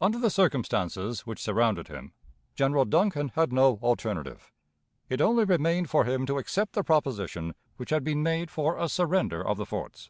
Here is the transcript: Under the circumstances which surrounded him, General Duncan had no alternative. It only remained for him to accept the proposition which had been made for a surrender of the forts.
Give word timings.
Under 0.00 0.20
the 0.20 0.30
circumstances 0.30 1.26
which 1.26 1.42
surrounded 1.42 1.88
him, 1.88 2.12
General 2.54 2.84
Duncan 2.84 3.30
had 3.30 3.52
no 3.52 3.80
alternative. 3.82 4.52
It 5.08 5.20
only 5.20 5.42
remained 5.42 5.90
for 5.90 6.04
him 6.04 6.24
to 6.26 6.38
accept 6.38 6.74
the 6.74 6.84
proposition 6.84 7.52
which 7.76 7.90
had 7.90 8.04
been 8.04 8.22
made 8.22 8.48
for 8.48 8.78
a 8.78 8.88
surrender 8.88 9.44
of 9.44 9.56
the 9.56 9.66
forts. 9.66 10.08